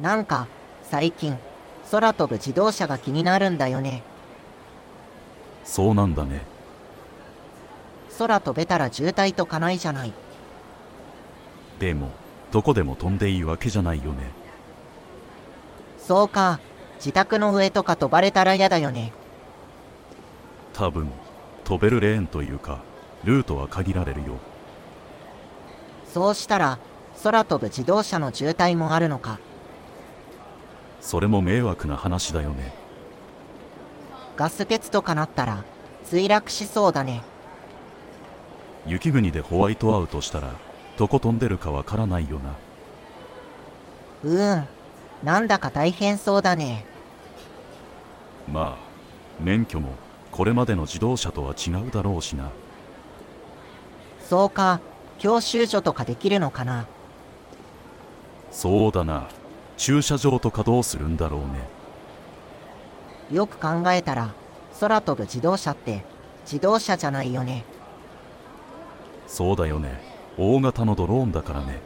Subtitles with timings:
[0.00, 0.48] なんか、
[0.82, 1.38] 最近、
[1.90, 4.02] 空飛ぶ自動車が気になるんだよね。
[5.64, 6.42] そうなんだね。
[8.18, 10.12] 空飛べたら渋滞とかないじゃない。
[11.78, 12.10] でも、
[12.50, 14.30] どこでも飛んでいいわけじゃないよね。
[15.98, 16.58] そうか、
[16.96, 19.12] 自宅の上とか飛ばれたら嫌だよね。
[20.72, 21.08] 多分、
[21.64, 22.80] 飛べるレーンというか、
[23.22, 24.51] ルートは限られるよ。
[26.12, 26.78] そうしたら、
[27.22, 29.38] 空飛ぶ自動車の渋滞もあるのか。
[31.00, 32.74] それも迷惑な話だよね。
[34.36, 35.64] ガス欠とかなったら、
[36.04, 37.22] 墜落しそうだね。
[38.86, 40.50] 雪国でホワイトアウトしたら、
[40.98, 42.54] どこ飛んでるかわからないよな。
[44.24, 44.68] うーん、
[45.22, 46.84] なんだか大変そうだね。
[48.52, 48.78] まあ、
[49.40, 49.90] 免許も
[50.30, 52.50] これまでの自動車とは違うだろうしな。
[54.28, 54.80] そうか、
[55.22, 56.88] 教習所とかできるのかな？
[58.50, 59.28] そうだな。
[59.76, 61.68] 駐車場とかどうするんだろうね。
[63.30, 64.34] よく考えたら、
[64.80, 66.04] 空飛ぶ自動車って、
[66.44, 67.64] 自動車じゃないよね。
[69.28, 70.02] そうだよね。
[70.36, 71.78] 大型のドローンだからね。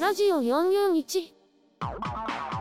[0.00, 1.33] ラジオ441
[1.86, 2.53] Oh, oh, oh.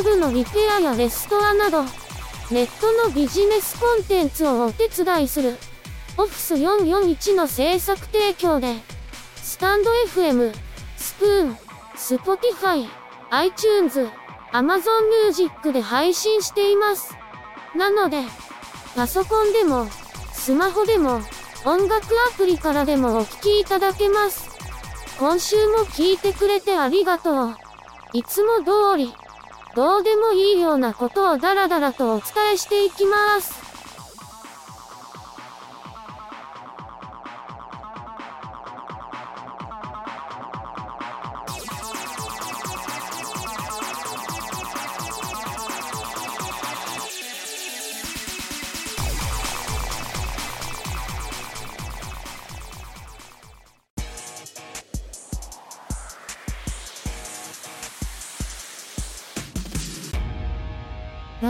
[0.00, 1.84] ェブのリペアやレストアなど、
[2.50, 5.56] ネットのビジネスコンテンツをお手伝いする、
[6.16, 8.74] オフィス441の制作提供で、
[9.36, 10.52] スタンド FM、
[10.96, 11.56] Spoon、
[11.96, 12.88] Spotify、
[13.30, 14.08] iTunes、
[14.52, 14.82] Amazon
[15.26, 17.14] Music で配信しています。
[17.76, 18.22] なので、
[18.96, 19.86] パソコンでも、
[20.32, 21.20] スマホでも、
[21.64, 24.50] 音楽アプリからでもお聴きいただけます。
[25.18, 27.56] 今週も聞いてくれてありがとう。
[28.14, 29.14] いつも通り、
[29.74, 33.59] どうでもいいようなことをダラダラとお伝えしていきます。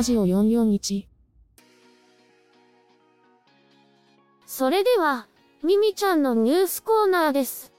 [0.01, 1.05] ラジオ441
[4.47, 5.27] それでは、
[5.63, 7.71] ミミちゃんのニュースコーナーです。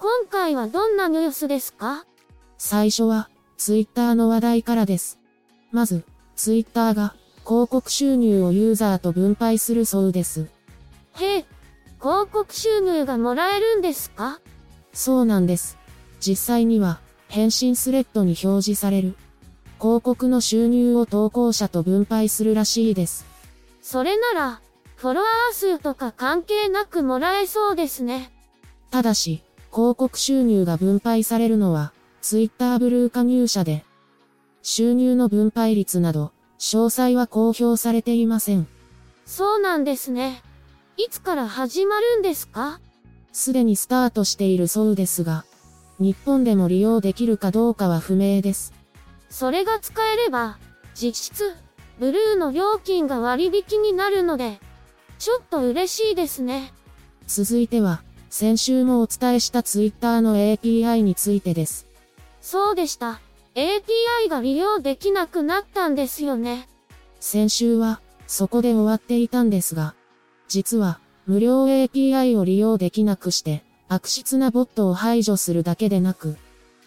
[0.00, 2.04] 今回はどんなニュースですか？
[2.58, 5.20] 最初は、ツイッターの話題からです。
[5.70, 6.02] まず、
[6.34, 7.14] ツイッターが、
[7.46, 10.48] 広告収入をユーザーと分配するそうです。
[11.20, 11.44] へえ、
[12.00, 14.40] 広告収入がもらえるんですか？
[14.92, 15.78] そうなんです。
[16.18, 16.98] 実際には、
[17.28, 19.14] 返信スレッドに表示される。
[19.82, 23.26] 広告の収入を投稿者と分配するらしいです。
[23.82, 24.60] それなら、
[24.94, 28.30] フォロワー数とか関係なくもらえそうですね。
[28.92, 33.84] ただし、広告収入が分配されるのは、ツイッターブルー加入者で、
[34.62, 38.68] 収入の分配率など、詳細は公表されていません。
[39.26, 40.44] そうなんですね。
[40.96, 42.78] いつから始まるんですか？
[43.32, 45.44] すでにスタートしているそうですが、
[45.98, 48.72] 日本でも利用できるかどうかは不明です。
[49.32, 50.58] それが使えれば、
[50.94, 51.56] 実質、
[51.98, 54.60] ブルーの料金が割引になるので、
[55.18, 56.74] ちょっと嬉しいですね。
[57.26, 61.86] 続いては、先週もお伝えしたツイッターの API についてです。
[62.42, 63.22] そうでした。
[63.54, 66.68] API が利用できなくなったんですよね。
[67.18, 69.94] 先週は、そこで終わっていたんですが、
[70.46, 76.36] 実は、無料 API を利用できなくして、悪質なボットを排除するだけでなく、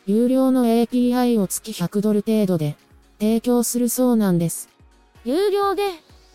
[0.08, 2.78] 有料の API を月100ドル程度で、
[3.20, 4.70] 提供するそうなんです。
[5.24, 5.84] 有料で、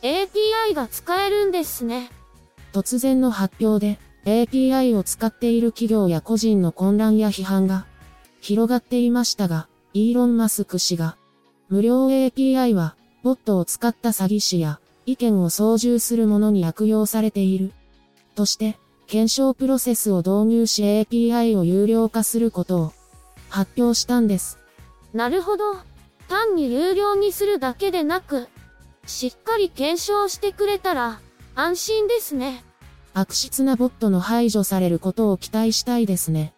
[0.03, 2.11] API が使えるんですね。
[2.73, 7.87] 突然の発表で、API を使っている企業や個人の混乱や批判が
[8.41, 11.17] 広がっていましたが、イーロン・マスク氏が、
[11.69, 17.73] 無料 API は、ボットを使った詐欺師や、意見を操縦する者に悪用されている。
[18.35, 22.93] として、検証プロセスを導入し API を有料化することを
[23.51, 24.59] 発表したんです。
[25.13, 25.77] なるほど。
[26.29, 28.49] 単に有料にするだけでなく、
[29.07, 31.21] しっかり検証してくれたら
[31.55, 32.65] 安心ですね。
[33.13, 36.55] 悪質なボットの排除されることを期待したいですね。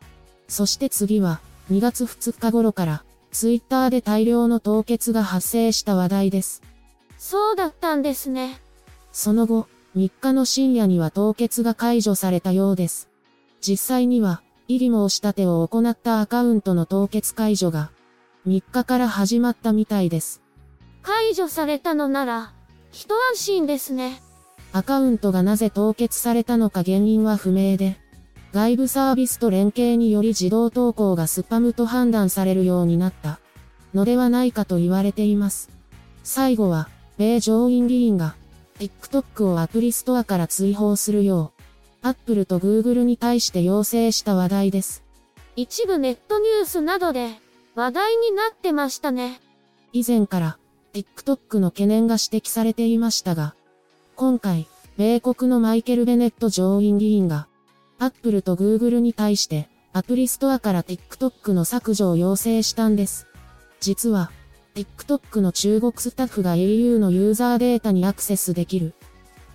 [0.48, 1.40] そして次は
[1.70, 6.62] 2月2日頃からツイッターで大量の凍結が発生した話題です。
[7.16, 8.60] そうだったんですね。
[9.12, 9.66] その後、
[9.96, 13.08] 3日の深夜には凍結が解除されたようです。
[13.62, 17.90] 実際には、入り申し立てを行ったアカウントの凍結解除が、
[18.46, 20.42] 3日から始まったみたいです。
[21.02, 22.52] 解除されたのなら、
[22.90, 24.22] 一安心ですね。
[24.72, 27.98] アカウントがなぜ凍結されたのか原因は不明で、
[28.52, 33.40] 外部サービスと連携により自動投稿がスパムと判断されるようになった
[33.94, 35.70] のではないかと言われています。
[36.22, 38.34] 最後は、米上院議員が
[38.78, 41.61] TikTok をアプリストアから追放するよう、
[42.02, 45.04] Apple と Google に対して要請した話題です。
[45.54, 47.30] 一部ネットニュースなどで
[47.74, 49.40] 話題になってましたね。
[49.92, 50.58] 以前から
[50.92, 53.54] TikTok の懸念が指摘されていましたが、
[54.16, 54.66] 今回、
[54.98, 57.46] 米国のマイケル・ベネット上院議員が、
[57.98, 63.26] Apple と Google に対してアプリストアから TikTok の削除を要請したんです。
[63.80, 64.30] 実は、
[64.74, 68.94] TikTok の中国スタッフが au のユーザーデータにアクセスできる。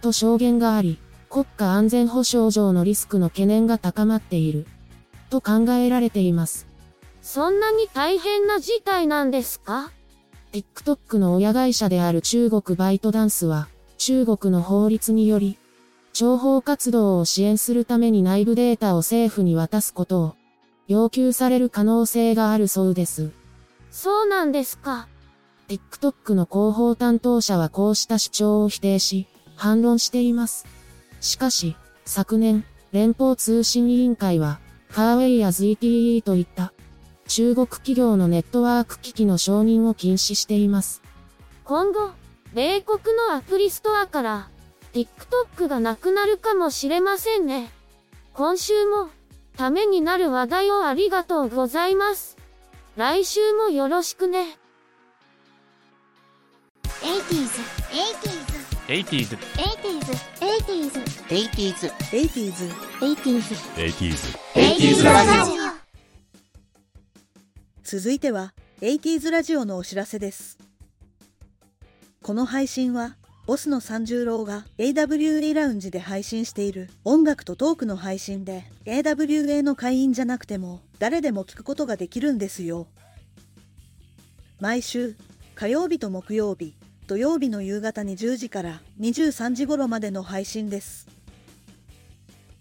[0.02, 1.00] と証言があり、
[1.30, 4.68] 国家安全保障上のリスクの懸念が高まっている。
[5.30, 6.68] と考えられています。
[7.22, 9.92] そんなに大変な事態なんですか
[10.54, 15.58] ?TikTok の親会社である中国バイトダンスは、中国の法律により、
[16.14, 20.36] 諜報活動を支援するために内部データを政府に渡すことを
[20.88, 23.32] 要求される可能性があるそうです。
[23.92, 25.08] そうなんですか。
[25.68, 30.66] TikTok の広報担当者はこうした主張を否定し、反論しています。
[31.20, 31.76] しかし、
[32.06, 34.60] 昨年、連邦通信委員会は、
[34.90, 36.74] ファーウェイや ZTE といった
[37.28, 41.02] 中国企業のネットワーク機器の承認を禁止しています。
[41.66, 42.12] 今後、
[42.54, 43.00] 米国
[43.30, 44.50] のアプリストアから
[44.94, 47.70] TikTok がなくなるかもしれませんね。
[48.34, 49.10] 今週も
[49.58, 52.38] ためになる話題をありがとうございます。
[52.96, 54.58] 来週もよろしくね。
[57.02, 57.48] 80s,
[57.92, 58.57] 80s,
[58.88, 60.16] 80s, 80s,
[61.28, 62.72] 80s, 80s,
[63.76, 65.56] 80s, ラジオ。
[67.84, 70.58] 続いては、80s ラジオのお知らせです。
[72.24, 82.88] この配信は、ボスの三十郎が AWA ラウンジで配信している音楽とトークの配信で AWA の会員じゃなくても誰でも聞くことができるんですよ。
[84.62, 85.18] 毎週
[85.56, 86.77] 火曜日と木曜日、
[87.08, 91.08] 土曜日の夕方に10時から23時頃までの配信です。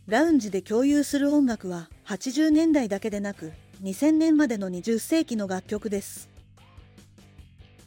[0.07, 3.53] ラウンジで共有する音楽は80年代だけでなく
[3.83, 6.29] 2000年までの20世紀の楽曲です。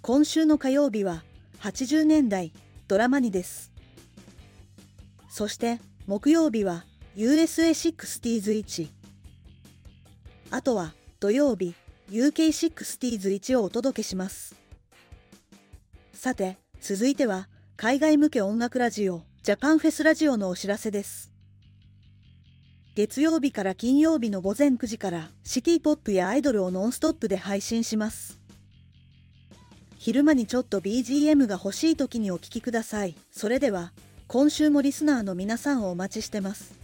[0.01, 1.23] 今週の火曜日は
[1.61, 2.51] 80年代
[2.89, 3.71] ドラマにです。
[5.29, 6.83] そして木曜日は
[7.15, 8.89] USA60s1。
[10.51, 11.73] あとは土曜日
[12.11, 14.58] UK60s1 をお届けします。
[16.19, 17.47] さて、続いては
[17.77, 21.31] 海外向け音楽ラジオジャパンフェスラジオのお知らせです。
[22.93, 28.37] 月曜日から金曜日の午前9時からシティポップやアイドルをノンストップで配信します。
[29.97, 33.15] 昼間にちょっと BGM が欲しい時にお聴きください。
[33.31, 33.93] それでは、
[34.27, 36.78] 今週もリスナーの皆さんをお待ちしてます。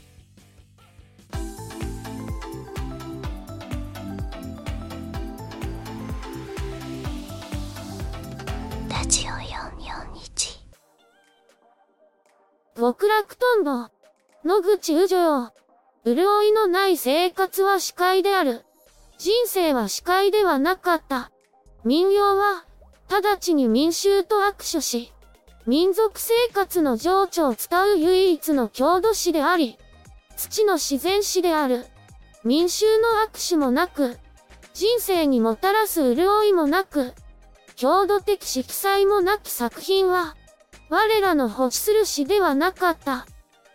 [12.78, 13.90] 極楽とんぼ
[14.44, 15.50] 野口宇城
[16.04, 18.66] 潤いのない生活は視界である。
[19.18, 21.32] 人生は視界ではなかった。
[21.86, 22.66] 民謡は
[23.10, 25.14] 直ちに民衆と握手し、
[25.66, 29.78] 民族生活の情緒を伝う唯一の郷土史であり、
[30.36, 31.86] 土の自然史である。
[32.44, 34.18] 民衆の握手もなく、
[34.74, 37.14] 人生にもたらす潤いもなく、
[37.78, 40.36] 郷土的色彩もなき作品は、
[40.90, 43.26] 我らの欲する詩ではなかった。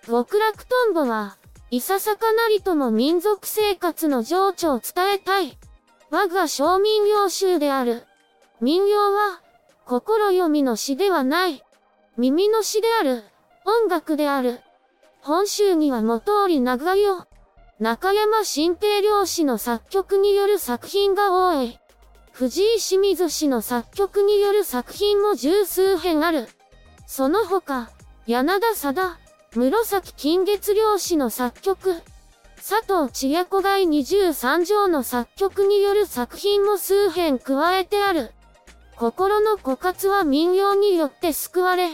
[0.07, 1.37] 極楽とんぼは、
[1.71, 5.59] いささかなりとも民族生活の情緒を伝えたい。
[6.11, 8.05] 我が小民謡集である。
[8.61, 9.40] 民謡は、
[9.87, 11.62] 心読みの詩ではない。
[12.17, 13.25] 耳の詩である。
[13.64, 14.61] 音楽である。
[15.21, 16.99] 本州には元織長代、
[17.79, 21.79] 中山新平漁師の作曲による作品が多い。
[22.33, 26.49] 藤井清水氏の作曲による作品も十数編ある。
[27.12, 27.90] その他、
[28.29, 29.19] 柳田貞、
[29.57, 31.95] 室崎金月漁師の作曲、
[32.57, 38.31] 佐藤千夜子街23条の作曲による作品も数編加えてある。
[38.95, 41.90] 心の枯渇は民謡によって救われ、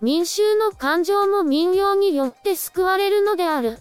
[0.00, 3.76] 民衆の感情も民謡によって救われるのである。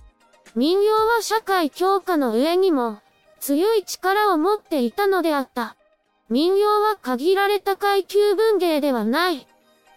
[0.55, 2.99] 民謡は社会強化の上にも
[3.39, 5.77] 強い力を持っていたのであった。
[6.29, 9.47] 民謡は限られた階級文芸ではない。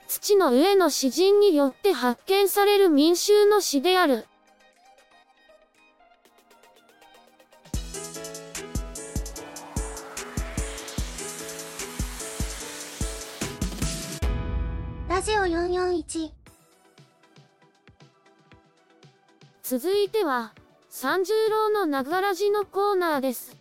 [0.08, 4.24] 土の上の詩人によって発見される民衆の詩である。
[15.10, 16.30] ラジオ441
[19.62, 20.54] 続いては、
[20.88, 23.54] 三十郎のながらじのコーナーです。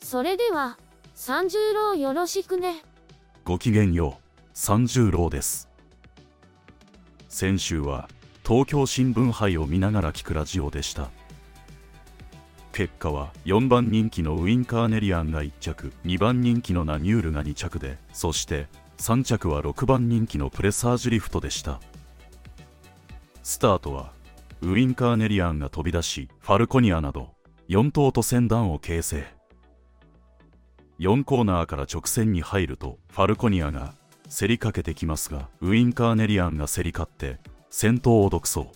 [0.00, 0.76] それでは、
[1.14, 2.82] 三十郎よろしくね。
[3.44, 4.22] ごきげんよう、
[4.54, 5.73] 三十郎です。
[7.34, 8.08] 先週は、
[8.46, 11.10] 東京新聞杯を見ながら聞くラジオでした。
[12.70, 21.80] 結果は4番人気のウィンカーネリアンが1着2番人気のナニュールが2着でそして3着は6番人気のプレサージュリフトでした
[23.42, 24.12] スタートは
[24.60, 27.30] ウィンカーネリアンが飛び出しファルコニアなど
[27.68, 29.24] 4頭と船団を形成
[31.00, 33.94] 4コーナーから直線に入るとファルコニアが
[34.28, 37.38] 競りかけてきますがウィンカーネリアンが競り勝って
[37.70, 38.66] 先頭を独走。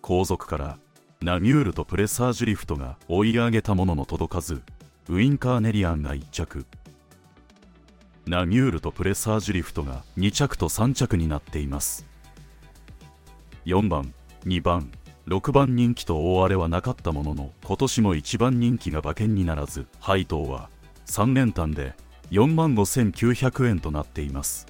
[0.00, 0.78] 後続から
[1.20, 4.62] ナミュールとプレサージュリフトが追い上げたものの届かず
[5.08, 6.66] ウィンカーネリアンが1着。
[8.26, 12.06] ナミュールとプレサージュリフトが2着と3着になっています。
[13.66, 14.90] 4番2番
[15.26, 20.70] 6番人気と大荒れはなかったものの今年も1番人気が馬券にならず配当は
[21.06, 21.94] 3連単で
[22.30, 24.66] 4万5900円となっています。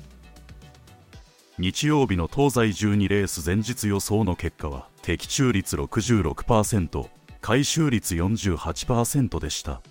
[1.58, 7.08] 日曜日の東西12レース前日予想の結果は的中率66%
[7.42, 9.82] 回収率48%でした。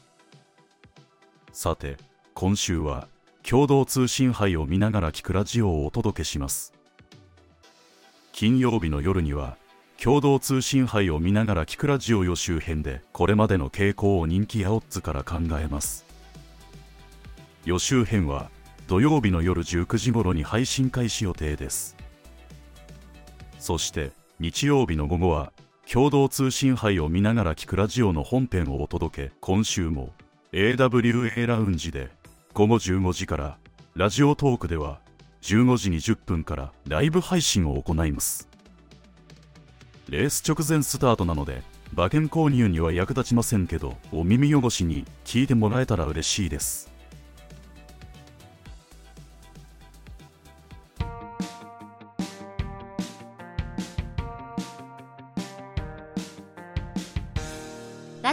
[1.53, 1.97] さて
[2.33, 3.07] 今週は
[3.43, 6.73] 共同通信杯を見ながら聞くラジオをお届けします。
[8.31, 9.57] 金曜日の夜には
[10.01, 16.08] 共同通信杯を見ながら聞くラジオ予習編でこれまでの傾向を人気やオッズから考えます。
[17.65, 18.49] 予習編は
[18.87, 21.95] 土曜日の夜19時頃に配信開始予定です。
[23.59, 25.51] そして日曜日の午後は
[25.91, 30.13] 共同通信杯を見ながら聞くラジオの本編をお届け今週も
[30.53, 32.09] AWA ラウンジで
[32.53, 33.57] 午後15時から
[33.95, 34.99] ラジオトークでは
[35.41, 38.47] 15時20分からライブ配信を行います。
[40.07, 41.61] レース直前スタートなので
[41.93, 46.88] 馬券購入には役立ちませんけどお耳汚しに聞いてもらえたら嬉しいです。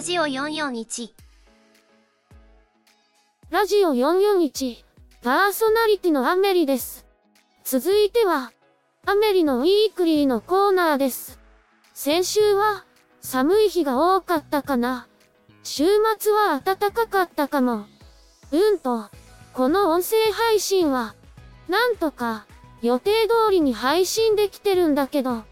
[0.07, 1.09] ジオ441
[3.51, 4.85] ラジオ441、
[5.21, 7.05] パーソナリティのアメリです。
[7.65, 8.53] 続いては、
[9.05, 11.41] アメリのウィークリーのコーナーです。
[11.93, 12.85] 先週は、
[13.21, 15.09] 寒い日が多かったかな。
[15.65, 15.87] 週
[16.21, 17.87] 末は暖かかったかも。
[18.53, 19.11] うんと、
[19.55, 21.17] この音声配信は、
[21.69, 22.47] なんとか、
[22.81, 25.43] 予定通りに配信できてるんだけど、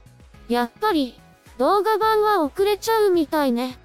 [0.48, 1.20] やっぱり、
[1.58, 3.80] 動画版は遅れちゃうみたいね。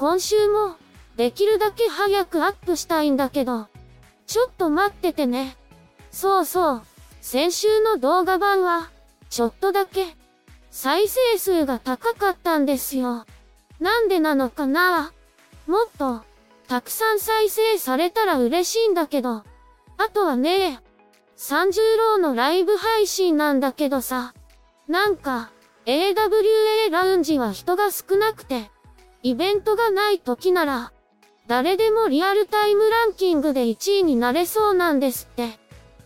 [0.00, 0.76] 今週も、
[1.16, 3.66] できるだけ早くアップしたいんだけど。
[4.26, 5.58] ちょっと待っててね。
[6.10, 6.82] そうそう。
[7.20, 8.88] 先週の動画版は、
[9.28, 10.16] ちょっとだけ、
[10.70, 13.26] 再生数が高かったんですよ。
[13.78, 15.12] なんでなのかな？
[15.66, 16.22] もっと、
[16.66, 19.30] たくさん再生されたら嬉しいんだけど。
[19.34, 19.44] あ
[20.14, 20.80] とはね、
[21.36, 24.32] 三十郎のライブ配信なんだけどさ。
[24.88, 25.50] なんか、
[25.84, 28.70] AWA ラウンジは人が少なくて、
[29.22, 30.92] イベントがない時なら、
[31.46, 35.58] 誰でもリアルタイムランキングで1位になれそうなんですって。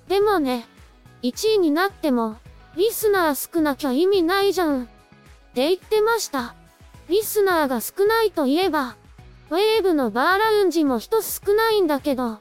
[0.09, 0.67] でもね、
[1.23, 2.37] 1位になっても、
[2.77, 4.85] リスナー少なきゃ意味ないじゃん。
[4.85, 4.87] っ
[5.55, 6.55] て言ってました。
[7.09, 8.97] リスナーが少ないといえば、
[9.51, 12.39] ウェーブのバーラウンジも人少ないんだけど、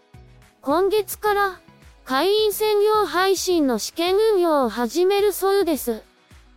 [0.61, 1.59] 今月から
[2.05, 6.01] 会員専用配信の試験運用を始めるそうです。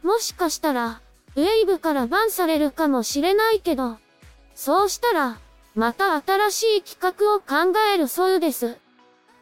[0.02, 1.00] もしかしたら、
[1.34, 3.98] ウェーブからバンされるかもしれないけど、
[4.56, 5.38] そうしたら、
[5.74, 8.78] また新しい企画を考えるそうです。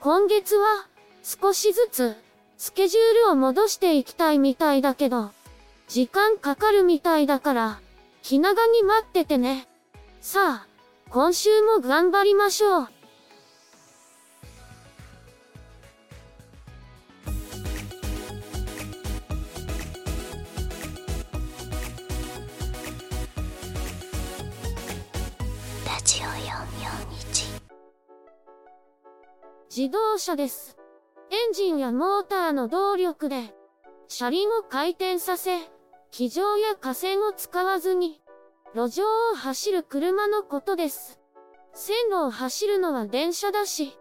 [0.00, 0.86] 今月は、
[1.22, 2.16] 少しずつ、
[2.58, 5.30] スケジュールを戻していきたいみたいだけど、
[5.86, 7.80] 時間かかるみたいだから、
[8.22, 9.68] 気長に待っててね。
[10.20, 10.66] さあ、
[11.10, 12.88] 今週も頑張りましょう。
[29.76, 30.76] 自動車です。
[31.32, 33.52] エンジンやモーターの動力で、
[34.06, 35.58] 車輪を回転させ、
[36.12, 38.20] 気上や架線を使わずに、
[38.72, 39.02] 路上
[39.32, 41.18] を走る車のことです。
[41.72, 43.98] 線路を走るのは電車だし、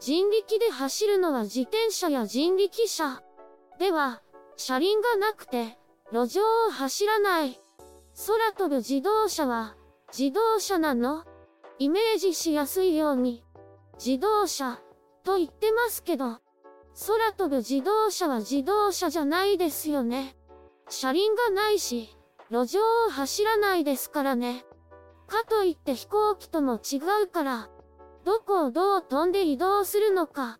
[0.00, 3.22] 人力で走るのは自転車や人力車。
[3.78, 4.22] では、
[4.56, 5.78] 車輪がなくて、
[6.10, 7.60] 路上を走らない。
[8.26, 9.76] 空飛ぶ自動車は、
[10.12, 11.22] 自動車なの？
[11.78, 13.44] イメージしやすいように、
[14.04, 14.80] 自動車、
[15.22, 16.38] と言ってますけど、
[17.06, 20.36] 空飛ぶ自動車は自動車じゃないですよね。
[20.88, 22.16] 車輪がないし、
[22.50, 24.64] 路上を走らないですからね。
[25.26, 27.70] かといって飛行機とも違うから、
[28.24, 30.58] どこをどう飛んで移動するのか、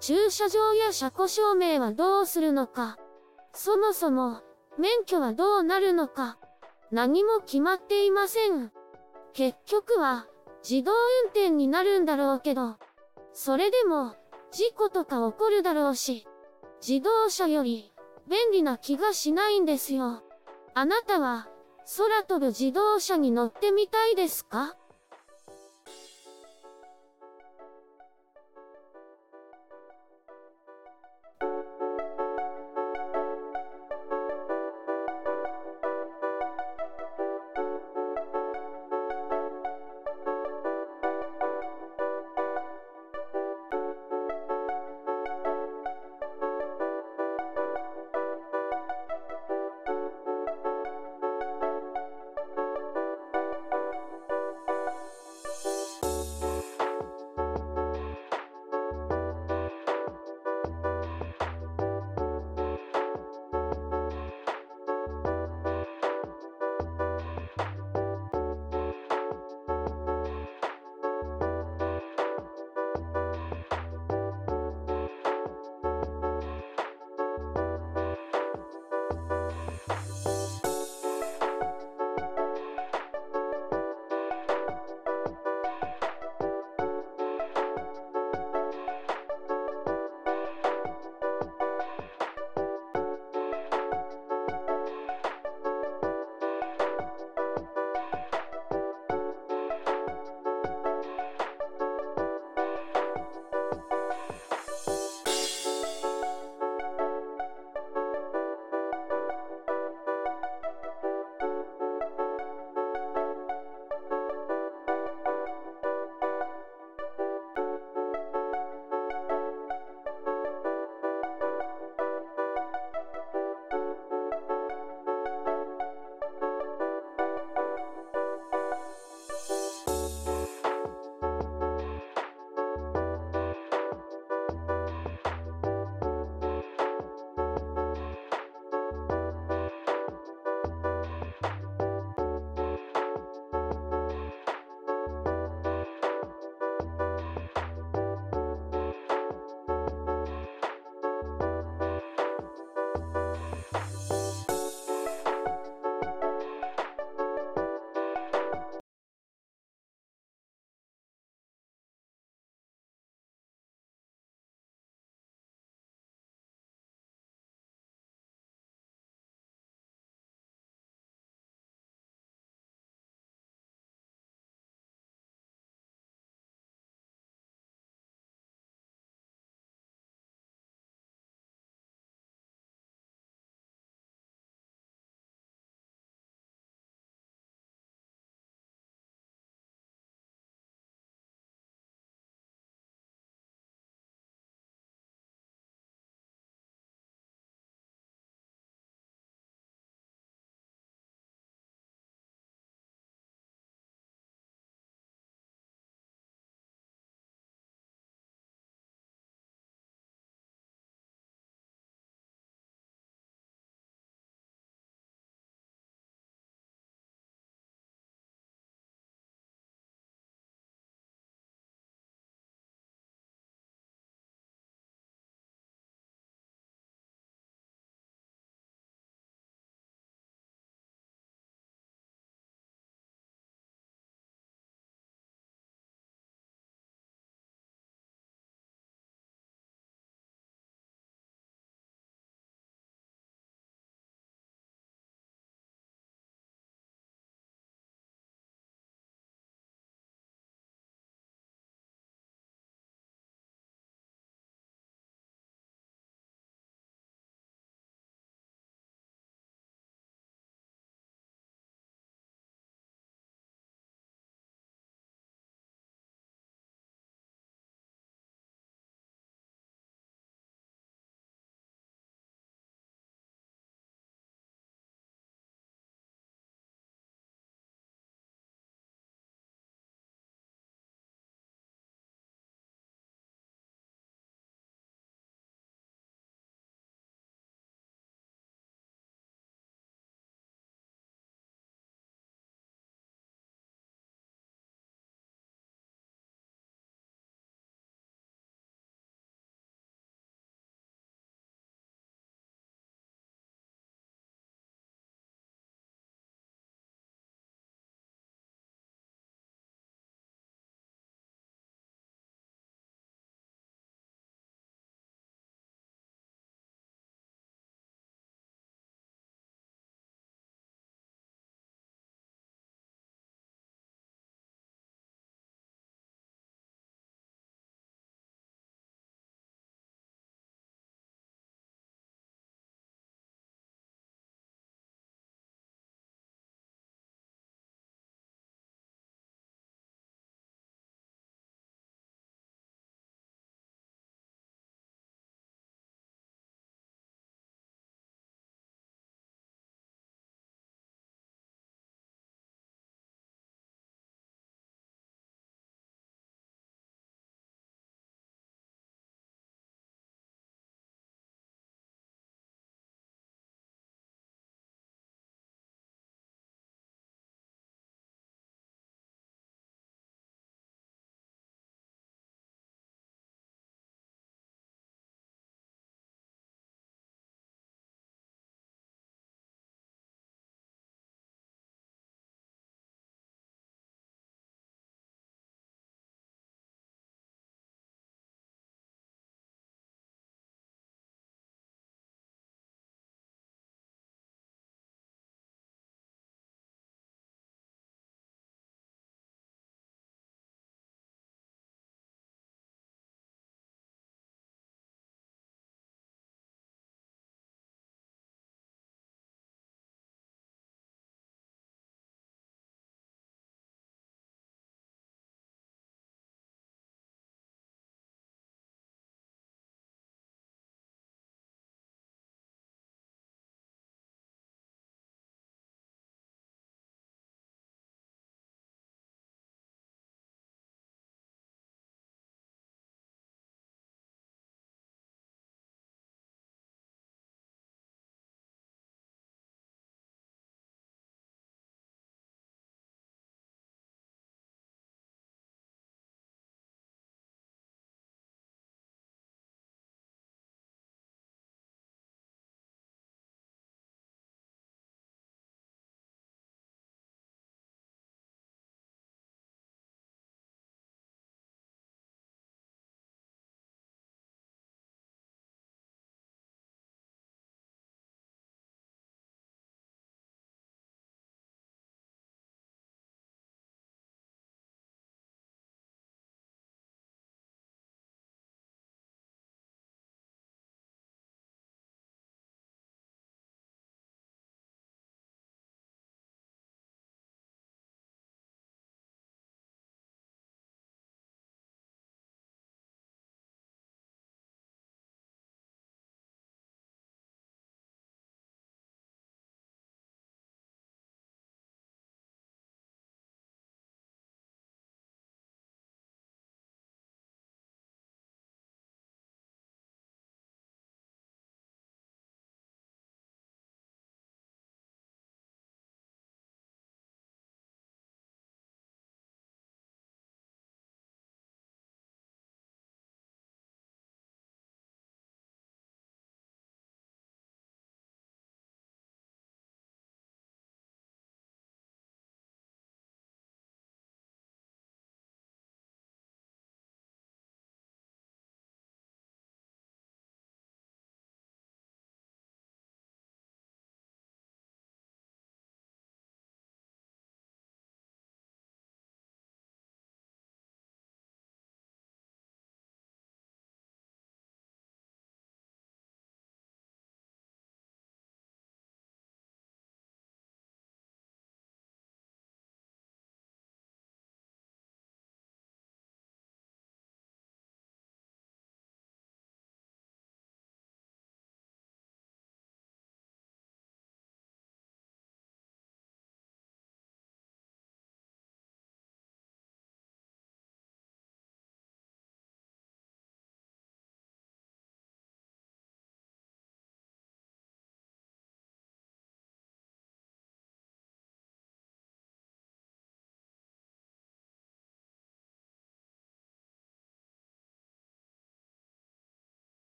[0.00, 2.96] 駐車場や車庫証明はどうするのか、
[3.52, 4.40] そもそも、
[4.78, 6.38] 免許はどうなるのか、
[6.90, 8.72] 何も決まっていません。
[9.32, 10.26] 結局は、
[10.68, 10.92] 自動
[11.24, 12.76] 運転になるんだろうけど、
[13.38, 14.14] それでも、
[14.50, 16.26] 事故とか起こるだろうし、
[16.80, 17.92] 自動車より、
[18.30, 20.22] 便利な気がしないんですよ。
[20.72, 21.46] あなたは、
[21.98, 24.74] 空飛ぶ自動車に乗ってみたいですか？